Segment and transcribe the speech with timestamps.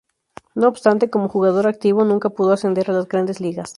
[0.55, 3.69] No obstante, como jugador activo nunca pudo ascender a las Grandes Ligas.